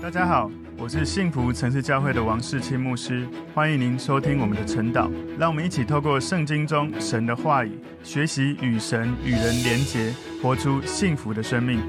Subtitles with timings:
[0.00, 0.48] 大家好，
[0.78, 5.10] 我是幸福城市教会的王世清牧师，欢迎您收听我们的晨祷。
[5.36, 7.72] 让我们一起透过圣经中神的话语，
[8.04, 11.80] 学习与神与人连结，活出幸福的生命。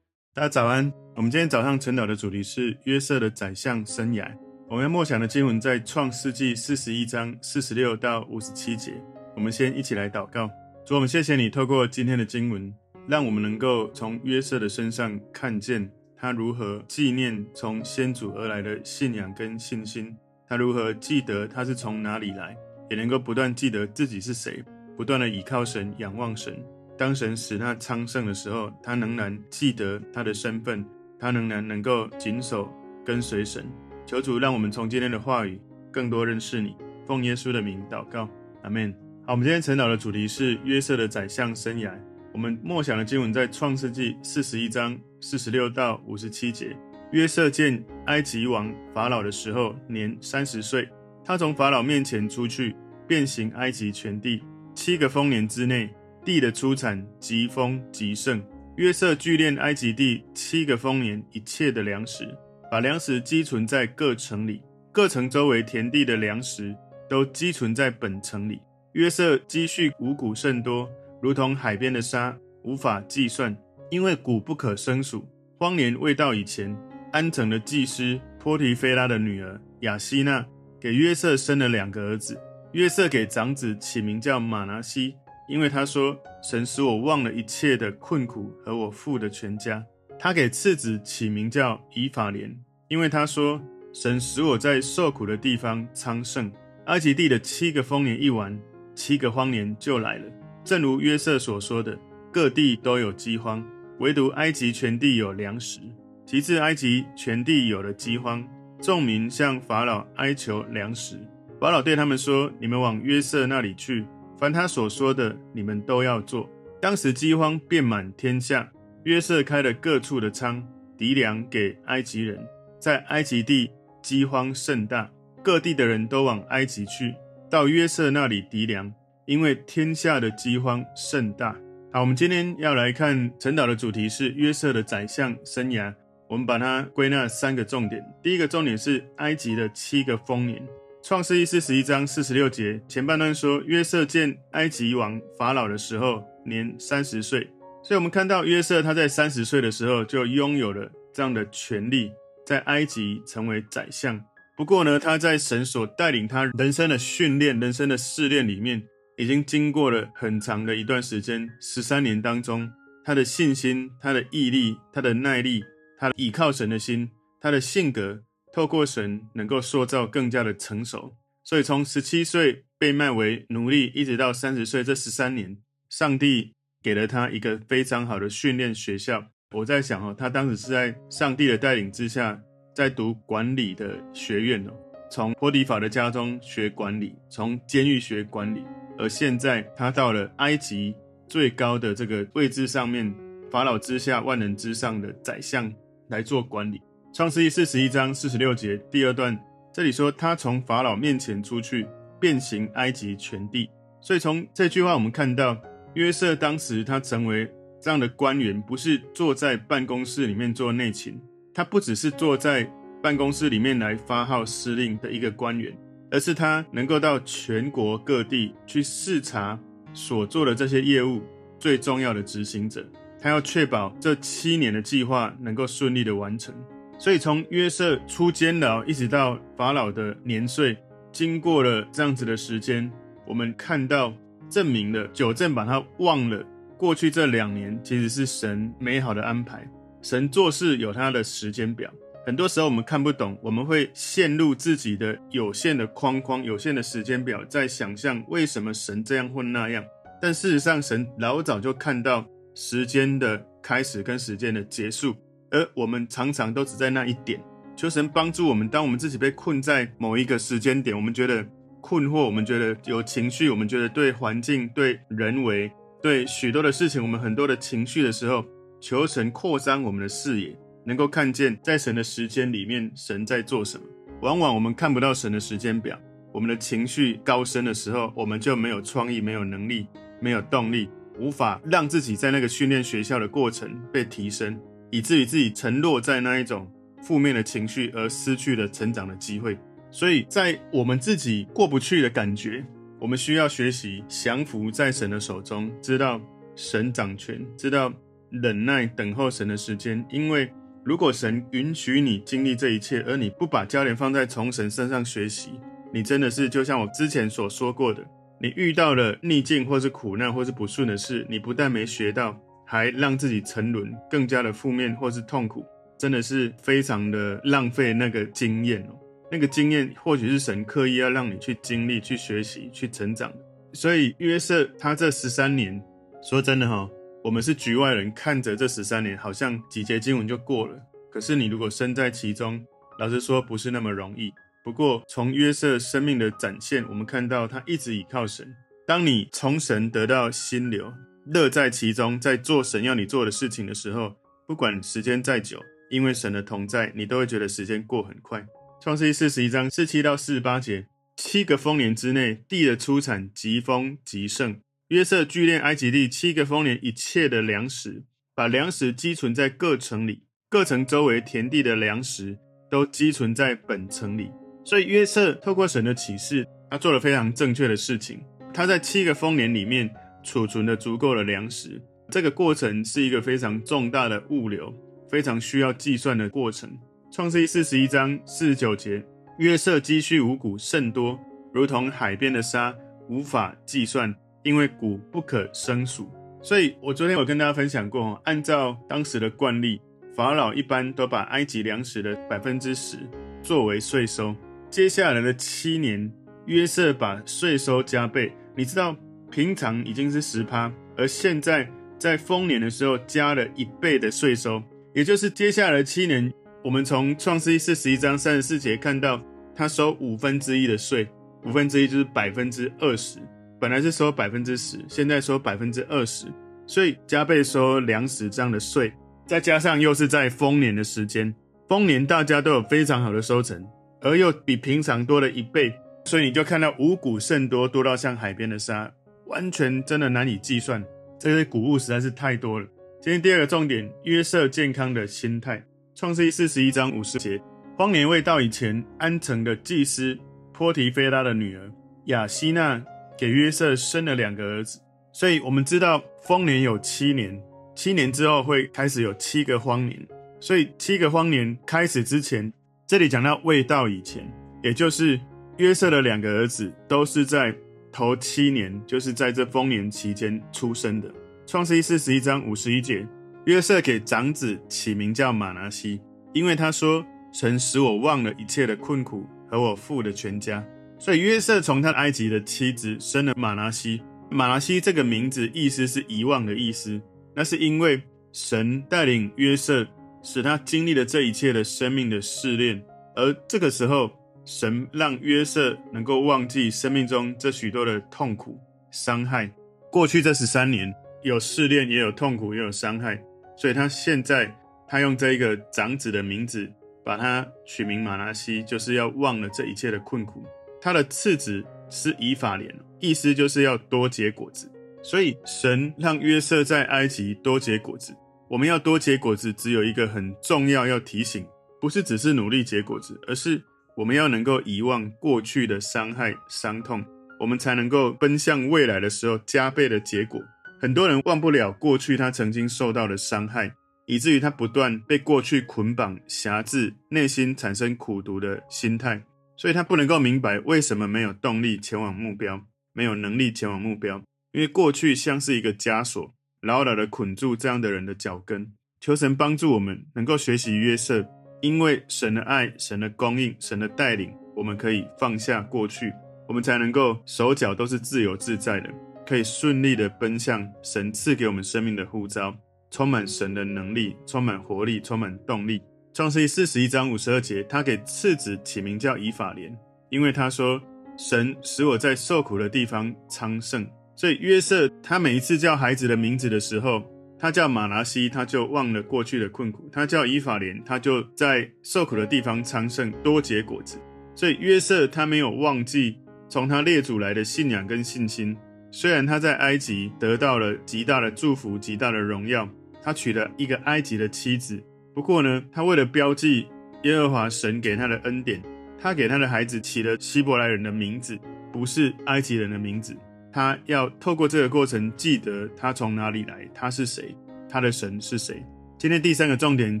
[0.34, 4.30] 大家早安，我们今天早上晨祷的主题是约瑟的宰相生涯。
[4.68, 8.92] 我们要默想的经文在创世纪四十一章四十六到五十七节。
[9.34, 10.46] 我们先一起来祷告，
[10.84, 12.72] 主，我们谢谢你透过今天的经文，
[13.08, 15.90] 让我们能够从约瑟的身上看见。
[16.22, 20.16] 他如何纪念从先祖而来的信仰跟信心？
[20.46, 22.56] 他如何记得他是从哪里来，
[22.88, 24.62] 也能够不断记得自己是谁，
[24.96, 26.56] 不断的倚靠神、仰望神。
[26.96, 30.86] 当神使他昌盛的时候，他仍然记得他的身份，
[31.18, 32.72] 他仍然能够谨守
[33.04, 33.66] 跟随神。
[34.06, 35.60] 求主让我们从今天的话语
[35.90, 36.76] 更多认识你。
[37.04, 38.28] 奉耶稣的名祷告，
[38.62, 38.94] 阿门。
[39.26, 41.92] 好，我们今天晨祷的主题是约瑟的宰相生涯。
[42.32, 44.96] 我们默想的经文在创世纪四十一章。
[45.22, 46.76] 四十六到五十七节，
[47.12, 50.88] 约瑟见埃及王法老的时候，年三十岁。
[51.24, 52.74] 他从法老面前出去，
[53.06, 54.42] 遍行埃及全地。
[54.74, 55.88] 七个丰年之内，
[56.24, 58.42] 地的出产极丰极盛。
[58.76, 62.36] 约瑟聚敛埃及地七个丰年一切的粮食，
[62.68, 66.74] 把粮食积存在各城里，各城周围田地的粮食
[67.08, 68.60] 都积存在本城里。
[68.94, 70.90] 约瑟积蓄五谷甚多，
[71.22, 73.56] 如同海边的沙，无法计算。
[73.92, 76.74] 因为谷不可胜数，荒年未到以前，
[77.12, 80.46] 安城的祭司波提菲拉的女儿雅希娜
[80.80, 82.40] 给约瑟生了两个儿子。
[82.72, 85.14] 约瑟给长子起名叫玛拿西，
[85.46, 89.84] 因为他说：“神使我忘了一切的困苦和我父的全家。”
[90.18, 93.60] 他给次子起名叫以法莲，因为他说
[93.92, 96.50] ：“神使我在受苦的地方昌盛。”
[96.86, 98.58] 埃及地的七个丰年一完，
[98.94, 100.24] 七个荒年就来了，
[100.64, 101.98] 正如约瑟所说的，
[102.32, 103.62] 各地都有饥荒。
[103.98, 105.80] 唯独埃及全地有粮食。
[106.24, 108.46] 其次埃及全地有了饥荒，
[108.80, 111.18] 众民向法老哀求粮食。
[111.60, 114.04] 法老对他们说：“你们往约瑟那里去，
[114.38, 116.48] 凡他所说的，你们都要做。”
[116.80, 118.72] 当时饥荒遍满天下，
[119.04, 122.44] 约瑟开了各处的仓，敌粮给埃及人。
[122.80, 123.70] 在埃及地
[124.02, 125.08] 饥荒甚大，
[125.42, 127.14] 各地的人都往埃及去，
[127.48, 128.92] 到约瑟那里敌粮，
[129.26, 131.56] 因为天下的饥荒甚大。
[131.94, 135.94] 好，我们今天要来看晨祷的主题是约瑟的宰相生涯。
[136.26, 138.02] 我们把它归纳三个重点。
[138.22, 140.66] 第一个重点是埃及的七个丰年。
[141.02, 147.46] 创世记四十一章四十六节前半段说，约瑟见埃及王法老的时候，年三十岁。
[147.82, 152.10] 所以，我们看到约瑟他在三十岁的时候就拥有了这样的权利，
[152.46, 154.18] 在埃及成为宰相。
[154.56, 158.82] 不过呢，他在神所带领他人生的训练、人生的试炼里面。
[159.18, 162.70] 已经经过了很长的一段时间，十三年当中，
[163.04, 165.64] 他的信心、他的毅力、他的耐力、
[165.98, 171.16] 他的倚靠神的心、他的性格，透过神能够塑造更加的成熟。
[171.44, 175.58] 所以从十七岁被卖为奴隶，一直到三十岁这十三年，
[175.90, 179.26] 上帝给了他一个非常好的训练学校。
[179.56, 182.40] 我在想哦，他当时是在上帝的带领之下，
[182.74, 184.72] 在读管理的学院哦，
[185.10, 188.64] 从波迪法的家中学管理，从监狱学管理。
[188.98, 190.94] 而现在，他到了埃及
[191.26, 193.14] 最高的这个位置上面，
[193.50, 195.72] 法老之下万人之上的宰相
[196.08, 196.80] 来做管理。
[197.12, 199.38] 创世记四十一章四十六节第二段，
[199.72, 201.86] 这里说他从法老面前出去，
[202.20, 203.68] 遍行埃及全地。
[204.00, 205.56] 所以从这句话，我们看到
[205.94, 211.20] 约瑟当时他成为这样的官员，不是坐在办公室里面做内勤，
[211.52, 212.70] 他不只是坐在
[213.02, 215.76] 办公室里面来发号施令的一个官员。
[216.12, 219.58] 而是他能够到全国各地去视察
[219.94, 221.22] 所做的这些业务，
[221.58, 222.86] 最重要的执行者，
[223.18, 226.54] 他要确保这七年的计划能够顺利的完成。
[226.98, 230.76] 所以从约瑟出监牢一直到法老的年岁，
[231.10, 232.92] 经过了这样子的时间，
[233.26, 234.12] 我们看到
[234.50, 236.44] 证明了九正把他忘了。
[236.76, 239.66] 过去这两年其实是神美好的安排，
[240.02, 241.90] 神做事有他的时间表。
[242.24, 249.84] 很多时候我们看不懂，我们会陷入自己的有限的框框、有限的时间表，在想象为什么神这样或那样。
[250.20, 252.24] 但事实上，神老早就看到
[252.54, 255.16] 时间的开始跟时间的结束，
[255.50, 257.42] 而我们常常都只在那一点。
[257.74, 261.44] 求神帮助我们，当我们自己被困在某一个时间点，我们觉得
[261.80, 268.44] 困惑，我们觉得有情绪，我们觉得对环境、对人为、对许多的事情，我们很多的情绪的时候，
[268.80, 270.56] 求神扩张我们的视野。
[270.84, 273.84] 能够看见在神的时间里面，神在做什么。
[274.20, 275.98] 往往我们看不到神的时间表，
[276.32, 279.86] 我们的情绪高升的时候，我们就没有创意、没有能力、
[280.20, 280.88] 没有动力，
[281.18, 284.58] 无法让自己在那个训练学校的过程被提升，
[284.90, 286.70] 以至于自己沉落在那一种
[287.02, 289.58] 负面的情绪而失去了成长的机会。
[289.90, 292.64] 所以在我们自己过不去的感觉，
[293.00, 296.20] 我们需要学习降服在神的手中，知道
[296.54, 297.92] 神掌权，知道
[298.30, 300.02] 忍耐等候神的时间。
[300.08, 300.50] 因为
[300.84, 305.50] 如果神允许你经历这一切，而你不把焦点放在从神身上学习，
[305.92, 308.04] 你真的是就像我之前所说过的，
[308.40, 312.36] 你遇到了逆境或是苦难或是不顺的事，你不但没学到，
[312.66, 315.64] 还让自己沉沦，更加的负面或是痛苦，
[315.96, 318.98] 真的是非常的浪费那个经验哦。
[319.30, 323.32] 那个经验或许是神刻意要让你去经历、去学习、去成长。
[323.72, 325.80] 所以约瑟他这十三年，
[326.22, 326.90] 说真的哈，
[327.24, 330.76] 我们是局外人，看着这十三年好像几节经文就过了。
[331.08, 332.60] 可是你如果身在其中，
[332.98, 334.32] 老实说不是那么容易。
[334.64, 338.52] 不过从约瑟生命的展现，我们看到他一直倚靠神。
[338.88, 340.92] 当你从神得到心流，
[341.26, 344.16] 乐在其中，在做神要你做的事情的时候，
[344.48, 345.60] 不管时间再久，
[345.90, 348.44] 因为神的同在，你都会觉得时间过很快。
[348.82, 350.86] 创世记四十一章四七到四十八节，
[351.16, 354.60] 七个丰年之内，地的出产极丰极盛。
[354.92, 358.04] 约瑟聚敛埃及地七个丰年一切的粮食，
[358.34, 362.38] 把粮食积存在各城里，各城周围田地的粮食
[362.70, 364.30] 都积存在本城里。
[364.66, 368.22] 所以约瑟透过神的启示，他做了非常正确的事情。
[368.52, 369.88] 他在七个丰年里面
[370.22, 371.82] 储存了足够的粮食。
[372.10, 374.70] 这个过程是一个非常重大的物流，
[375.10, 376.70] 非常需要计算的过程。
[377.10, 379.02] 创世记四十一章四十九节，
[379.38, 381.18] 约瑟积蓄五谷甚多，
[381.54, 382.76] 如同海边的沙，
[383.08, 386.10] 无法计算，因为谷不可胜数。
[386.40, 389.80] 所以我昨天有跟大家分享过，按照当时的惯例，
[390.14, 392.98] 法老一般都把埃及粮食的百分之十
[393.42, 394.34] 作为税收。
[394.68, 396.12] 接下来的七年，
[396.46, 398.32] 约瑟把税收加倍。
[398.56, 398.96] 你知道，
[399.30, 404.62] 平常已经是十趴，而现在在丰年的时候加了一倍的税收，
[404.92, 406.32] 也就是接下来的七年。
[406.64, 409.22] 我们从创世记四十一章三十四节看到，
[409.54, 411.08] 他收五分之一的税，
[411.44, 413.18] 五分之一就是百分之二十。
[413.62, 416.26] 本来是收百分之十，现在收百分之二十，
[416.66, 418.92] 所以加倍收粮食这样的税，
[419.24, 421.32] 再加上又是在丰年的时间，
[421.68, 423.64] 丰年大家都有非常好的收成，
[424.00, 425.72] 而又比平常多了一倍，
[426.06, 428.92] 所以你就看到五谷甚多，多到像海边的沙，
[429.26, 430.84] 完全真的难以计算。
[431.20, 432.66] 这些谷物实在是太多了。
[433.00, 435.64] 今天第二个重点，约瑟健康的心态。
[435.94, 437.40] 创世四十一章五十节，
[437.78, 440.18] 荒年未到以前，安城的祭司
[440.52, 441.70] 波提菲拉的女儿
[442.06, 442.82] 雅西娜
[443.16, 444.80] 给约瑟生了两个儿子。
[445.12, 447.40] 所以我们知道丰年有七年，
[447.74, 449.98] 七年之后会开始有七个荒年。
[450.40, 452.52] 所以七个荒年开始之前，
[452.86, 454.26] 这里讲到未到以前，
[454.62, 455.20] 也就是
[455.58, 457.54] 约瑟的两个儿子都是在
[457.92, 461.12] 头七年，就是在这丰年期间出生的。
[461.46, 463.06] 创世记四十一章五十一节。
[463.46, 466.00] 约瑟给长子起名叫马拿西，
[466.32, 467.04] 因为他说
[467.34, 470.64] ：“神使我忘了一切的困苦和我父的全家。”
[471.02, 474.00] 所以约瑟从他埃及的妻子生了马拿西。
[474.30, 477.02] 马拿西这个名字意思是遗忘的意思，
[477.34, 478.00] 那是因为
[478.32, 479.84] 神带领约瑟，
[480.22, 482.80] 使他经历了这一切的生命的试炼，
[483.16, 484.12] 而这个时候，
[484.44, 488.56] 神让约瑟能够忘记生命中这许多的痛苦、
[488.92, 489.50] 伤害。
[489.90, 490.94] 过去这十三年，
[491.24, 493.20] 有试炼，也有痛苦，也有伤害。
[493.56, 494.56] 所以他现在，
[494.86, 496.72] 他用这一个长子的名字，
[497.04, 500.44] 把他取名马拿西，就是要忘了这一切的困苦。
[500.82, 504.68] 他的次子是以法莲，意思就是要多结果子。
[505.00, 508.12] 所以神让约瑟在埃及多结果子。
[508.48, 511.46] 我们要多结果子，只有一个很重要要提醒，
[511.80, 513.62] 不是只是努力结果子，而是
[513.96, 517.04] 我们要能够遗忘过去的伤害、伤痛，
[517.38, 520.40] 我们才能够奔向未来的时候加倍的结果。
[520.80, 523.72] 很多人忘不了过去他曾经受到的伤害，
[524.06, 529.22] 以至于他不断被过去捆绑、辖制，内心产生苦毒的心态，
[529.56, 538.72] 所以他不能够明白为什么没有动力前往目标，没有能力前往目标，因为过去像是一个枷锁，牢牢的捆住这样的人的脚跟。
[539.00, 541.28] 求神帮助我们能够学习约瑟，
[541.60, 546.12] 因为神的爱、神的供应、神的带领，我们可以放下过去，
[546.48, 548.88] 我们才能够手脚都是自由自在的。
[549.24, 552.56] 可以顺利的奔向神赐给我们生命的呼召，
[552.90, 555.80] 充满神的能力，充满活力，充满动力。
[556.14, 559.74] 创世记四十一章五十二节，他给次子起名叫以法莲，
[560.10, 560.78] 因为他说
[561.16, 567.02] ：“神使我在受苦的地方昌盛。”所以约瑟他每一次叫孩子的名字的时候，
[567.38, 573.98] 他叫玛拿西，他就忘了过去的困苦；他叫以法莲，他就在受苦的地方昌盛，多结果子。
[574.34, 578.54] 所以约瑟他没有忘记从他列祖来的信仰跟信心。
[578.90, 582.68] 虽然他在埃及得到了极大的祝福、极大的荣耀，
[583.02, 584.78] 他娶了一个埃及的妻子。
[585.14, 586.66] 不过呢，他为了标记
[587.02, 588.62] 耶和华神给他的恩典，
[588.98, 591.38] 他给他的孩子起了希伯来人的名字，
[591.72, 593.16] 不是埃及人的名字。
[593.52, 597.36] 他要透过这个过程，记得他从哪里来，他是谁，
[597.68, 598.64] 他的神是谁。
[598.96, 600.00] 今天第三个重点：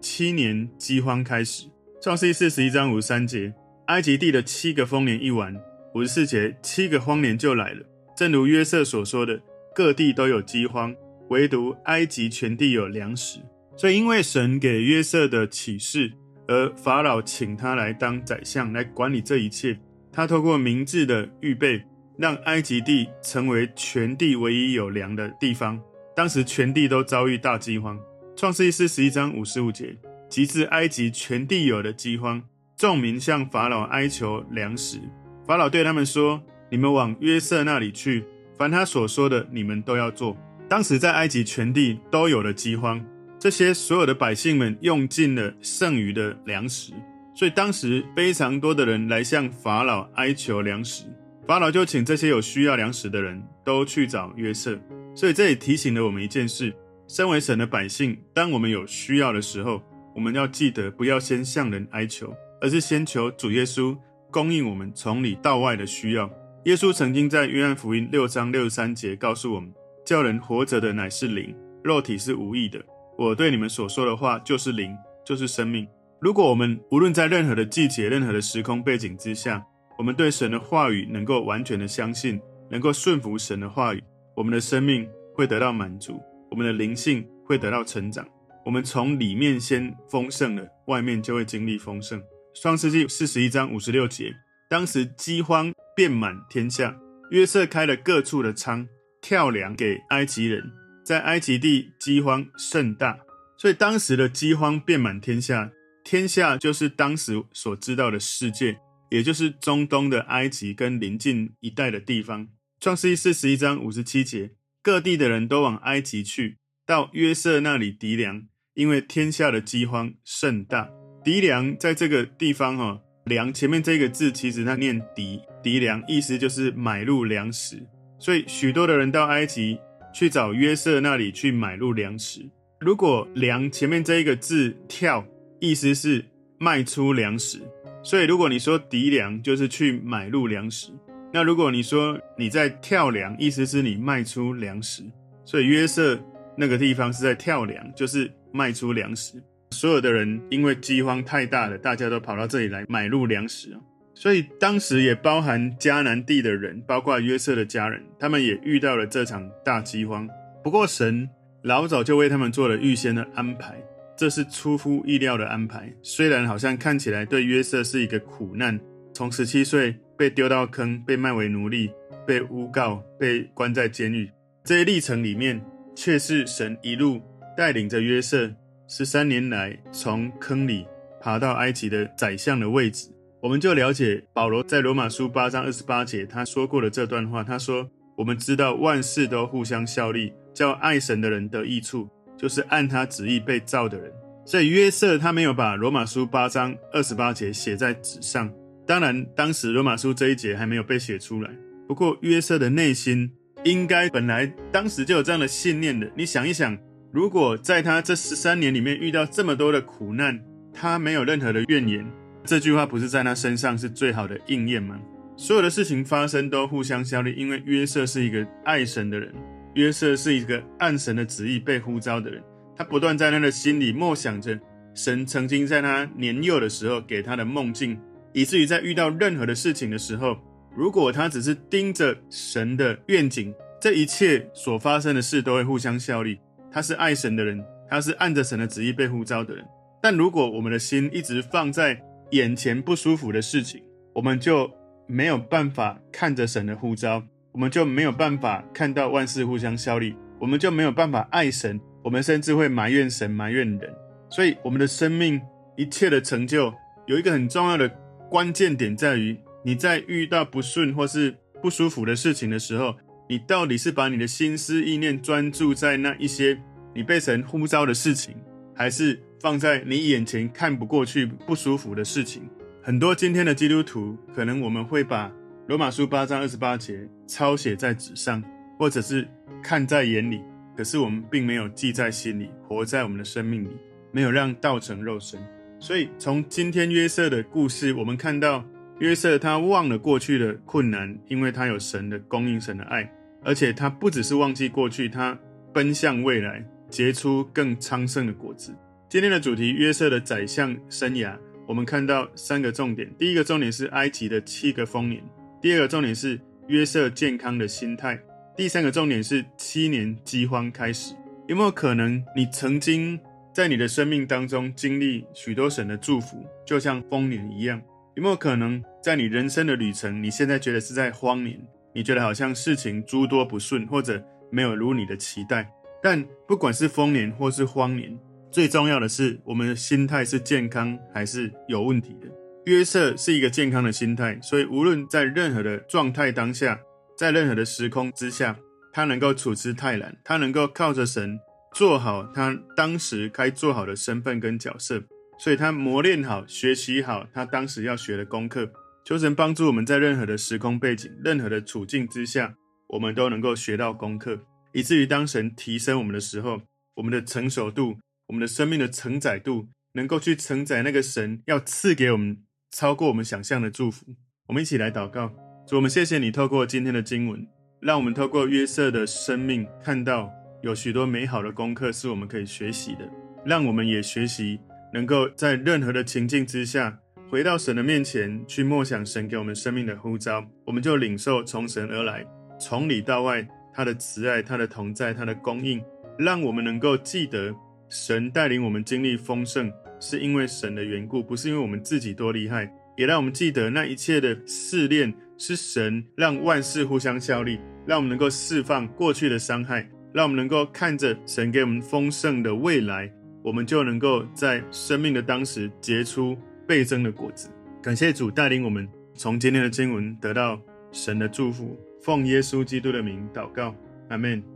[0.00, 1.68] 七年饥荒开始。
[2.02, 3.54] 创世记四十一章五十三节，
[3.86, 5.54] 埃及地的七个丰年一完，
[5.94, 7.86] 五十四节，七个荒年就来了。
[8.16, 9.40] 正如约瑟所说的，
[9.74, 10.92] 各地都有饥荒，
[11.28, 13.38] 唯独埃及全地有粮食。
[13.76, 16.12] 所以，因为神给约瑟的启示，
[16.48, 19.78] 而法老请他来当宰相，来管理这一切。
[20.10, 21.82] 他透过明智的预备。
[22.18, 25.78] 让埃及地成为全地唯一有粮的地方。
[26.14, 27.98] 当时全地都遭遇大饥荒。
[28.34, 29.94] 创世记四十一章五十五节，
[30.26, 32.42] 及至埃及全地有的饥荒，
[32.74, 34.98] 众民向法老哀求粮食。
[35.46, 36.42] 法老对他们说
[36.72, 38.24] ：“你们往约瑟那里去，
[38.56, 40.34] 凡他所说的，你们都要做。”
[40.70, 43.04] 当时在埃及全地都有了饥荒，
[43.38, 46.92] 这些所有的百姓们用尽了剩余的粮食，
[47.34, 51.04] 所以当时非常多的人来向法老哀求粮食。
[51.46, 54.76] 法老就请这些有需要粮食的人都去找约瑟，
[55.14, 56.74] 所以这里提醒了我们一件事：
[57.06, 59.80] 身为神的百姓，当我们有需要的时候，
[60.14, 63.96] 我们要记得不要先向人哀求，而是先求主耶稣
[64.30, 66.28] 供应我们从里到外的需要。
[66.64, 69.72] 耶稣曾经在约翰福音六章六十三节告诉我们：
[70.04, 72.84] 叫人活着的乃是灵，肉体是无益的。
[73.18, 75.86] 我对你们所说的话就是灵，就是生命。
[76.20, 79.64] 如果我们无论在任何的季节、任何的时空背景之下，
[79.98, 84.02] 我们对神的话语能够完全的相信，能够顺服神的话语，
[84.34, 86.20] 我们的生命会得到满足，
[86.50, 88.26] 我们的灵性会得到成长。
[88.64, 92.20] 我们从里面先丰盛了，外面就会经历丰盛。
[92.54, 94.34] 创世纪四十一章五十六节，
[94.68, 96.96] 当时饥荒遍满天下，
[97.30, 98.88] 约瑟开了各处的仓，
[99.20, 100.62] 跳粮给埃及人，
[101.06, 103.20] 在埃及地饥荒甚大，
[103.56, 105.70] 所以当时的饥荒遍满天下，
[106.02, 108.80] 天下就是当时所知道的世界。
[109.08, 112.48] 也就是中东的埃及跟邻近一带的地方。
[112.80, 114.50] 创世记四十一章五十七节，
[114.82, 118.42] 各地的人都往埃及去，到约瑟那里糴粮，
[118.74, 120.90] 因为天下的饥荒甚大。
[121.24, 127.80] 糴粮在这个地方，哈，粮前面这个字其实它念糴，糴粮意思就是买入粮食。
[128.18, 129.78] 所以许多的人到埃及
[130.18, 132.40] 去找约瑟那里去买入粮食。
[132.80, 135.22] 如果粮前面这一个字跳，
[135.60, 136.24] 意思是
[136.56, 137.60] 卖出粮食。
[138.02, 140.90] 所以，如果你说糴粮，就是去买入粮食；
[141.34, 145.02] 那如果你说你在跳粮，意思是你卖出粮食。
[145.44, 146.18] 所以约瑟
[146.56, 149.34] 那个地方是在跳粮，就是卖出粮食。
[149.72, 153.76] 所有的人因为饥荒太大了，大家都跑到这里来买入粮食。
[154.18, 160.26] 所以当时也包含迦南地的人，包括约瑟的家人，他们也遇到了这场大饥荒。
[160.64, 161.28] 不过神
[161.62, 163.76] 老早就为他们做了预先的安排。
[164.16, 168.80] 这是出乎意料的安排，虽然好像看起来对约瑟是一个苦难，
[169.12, 171.90] 从十七岁被丢到坑，被卖为奴隶，
[172.26, 174.30] 被诬告，被关在监狱，
[174.64, 175.62] 这些历程里面，
[175.94, 177.20] 却是神一路
[177.54, 178.50] 带领着约瑟
[178.88, 180.86] 十三年来从坑里
[181.20, 183.10] 爬到埃及的宰相的位置。
[183.46, 187.88] 我们就了解保罗在罗马书八章二十八节他说过的这段话，他说
[188.18, 194.12] ：“我们知道万事都互相效力，叫爱神的人得益处。”就是按他旨意被造的人，
[194.44, 198.52] 所以约瑟他没有把罗马书八章二十八节写在纸上。
[198.84, 201.50] 当然，当时罗马书这一节还没有被写出来。
[201.86, 203.30] 不过，约瑟的内心
[203.62, 206.10] 应该本来当时就有这样的信念的。
[206.16, 206.76] 你想一想，
[207.12, 210.42] 如果在他这十三年里面遇到这么多的苦难，
[210.74, 212.04] 他没有任何的怨言，
[212.46, 214.98] 这句话不是在他身上是最好的应验吗？
[215.36, 219.34] 所有的事情发生都互相效力，因为约瑟是一个爱神的人。
[219.74, 222.42] 约瑟是一个按神的旨意被呼召的人，
[222.74, 224.58] 他不断在他的心里默想着
[224.94, 228.00] 神曾经在他年幼的时候给他的梦境，
[228.32, 230.38] 以至于在遇到任何的事情的时候，
[230.74, 236.38] 如果他只是盯着神的愿景，这一切所发生的事都会互相效力。
[236.72, 239.62] 他是爱神的人，他是按着神的旨意被呼召的人。
[240.00, 242.00] 但如果我们的心一直放在
[242.30, 243.82] 眼前不舒服的事情，
[244.14, 244.70] 我们就
[245.06, 247.22] 没有办法看着神的呼召。
[247.52, 253.94] 我们就没有办法看到万事互相效力，我们就没有办法爱神，我们甚至会埋怨神、埋怨人。
[254.28, 255.40] 所以，我们的生命
[255.74, 256.74] 一切的成就，
[257.06, 257.88] 有一个很重要的
[258.28, 262.94] 关键点，在于你在遇到不顺或是不舒服的事情的时候，
[263.26, 266.60] 你到底是把你的心思意念专注在那一些
[266.94, 268.36] 你被神呼召的事情，
[268.74, 272.42] 还是放在你眼前看不过去、不舒服的事情？
[272.82, 275.32] 很多今天的基督徒，可能我们会把
[275.68, 278.42] 罗马书八章二十八节抄写在纸上，
[278.76, 279.24] 或者是
[279.62, 280.42] 看在眼里，
[280.76, 283.68] 可是我们并没有记在心里，活在我们的生命里，
[284.10, 285.38] 没有让道成肉身。
[285.78, 288.64] 所以从今天约瑟的故事，我们看到
[288.98, 293.08] 约瑟他忘了过去的困难，因为他有神的供应、神的爱，
[293.44, 295.38] 而且他不只是忘记过去，他
[295.72, 298.74] 奔向未来，结出更昌盛的果子。
[299.08, 301.38] 今天的主题：约瑟的宰相生涯。
[301.64, 305.22] 我们看到三个重点：第一个重点是埃及的七个丰年；
[305.62, 308.16] 第二个重点是约瑟健康的心态；
[308.56, 311.14] 第三个重点是七年饥荒开始。
[311.46, 313.18] 有没有可能你曾经？
[313.54, 317.80] 在你的生命当中经历许多神的祝福，就像丰年一样，
[318.14, 321.58] 有没有可能在你人生的旅程，你现在觉得是在荒年？
[321.94, 325.72] 你觉得好像事情诸多不顺，或者没有如你的期待？
[326.02, 328.14] 但不管是丰年或是荒年，
[328.56, 332.26] 最重要的是我们的心态是健康还是有问题的。
[332.64, 336.80] 约瑟是一个健康的心态，所以无论在任何的状态当下，
[337.18, 338.56] 在任何的时空之下，
[338.94, 341.38] 他能够处之泰然，他能够靠着神。
[341.74, 345.02] 做好他当时该做好的身份跟角色，
[345.38, 348.66] 所以他磨练好、学习好他当时要学的功课。
[349.04, 352.54] 求神帮助我们在任何的时空背景、任何的处境之下，
[352.88, 354.40] 我们都能够学到功课，
[354.72, 356.62] 以至于当神提升我们的时候，
[356.94, 357.98] 我们的成熟度、
[358.28, 364.16] 我们的生命的承载度，能够去承载那个神要赐给我们超过我们想象的祝福。
[364.48, 365.32] 我们一起来祷告，
[365.66, 367.46] 主，我们谢谢你透过今天的经文，
[367.80, 370.32] 让我们透过约瑟的生命看到。
[370.62, 373.08] 有许多美好的功课是我们可以学习的，
[373.44, 374.58] 让我们也学习
[374.92, 376.98] 能够在任何的情境之下，
[377.30, 382.26] 回到神的面前去默想神给我们生命的呼召，我们就领受从神而来，
[382.58, 385.80] 从里到外他的慈爱、他的同在、他的供应，
[386.18, 387.54] 让我们能够记得
[387.88, 399.88] 神带领我们经历丰盛，是因为神的缘故，不是因为我们自己多厉害，也让我们记得那一切的试炼是神让万事互相效力，让我们能够释放过去的伤害。
[400.12, 403.12] 让我们能够看着神给我们丰盛的未来，
[403.42, 406.34] 我们就能够在生命的当时结出
[406.66, 407.50] 倍增的果子。
[407.82, 410.58] 感谢主带领我们从今天的经文得到
[410.90, 413.74] 神的祝福，奉耶稣基督的名祷告，
[414.08, 414.55] 阿门。